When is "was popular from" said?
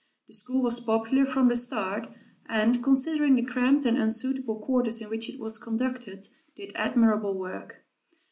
0.63-1.47